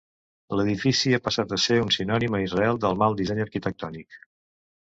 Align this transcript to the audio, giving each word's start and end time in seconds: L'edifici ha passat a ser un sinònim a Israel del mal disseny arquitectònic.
L'edifici 0.59 1.13
ha 1.17 1.19
passat 1.27 1.53
a 1.57 1.59
ser 1.65 1.77
un 1.83 1.93
sinònim 1.97 2.39
a 2.39 2.41
Israel 2.47 2.81
del 2.87 2.99
mal 3.03 3.19
disseny 3.21 3.43
arquitectònic. 3.47 4.19